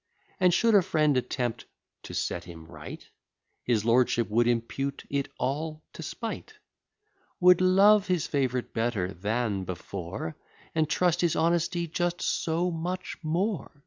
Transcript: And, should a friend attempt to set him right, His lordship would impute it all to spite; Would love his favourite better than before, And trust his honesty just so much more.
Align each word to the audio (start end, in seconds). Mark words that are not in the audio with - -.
And, 0.39 0.51
should 0.51 0.73
a 0.73 0.81
friend 0.81 1.15
attempt 1.15 1.65
to 2.01 2.15
set 2.15 2.45
him 2.45 2.65
right, 2.65 3.07
His 3.61 3.85
lordship 3.85 4.31
would 4.31 4.47
impute 4.47 5.05
it 5.11 5.31
all 5.37 5.83
to 5.93 6.01
spite; 6.01 6.55
Would 7.39 7.61
love 7.61 8.07
his 8.07 8.25
favourite 8.25 8.73
better 8.73 9.13
than 9.13 9.63
before, 9.63 10.35
And 10.73 10.89
trust 10.89 11.21
his 11.21 11.35
honesty 11.35 11.85
just 11.87 12.19
so 12.23 12.71
much 12.71 13.17
more. 13.21 13.79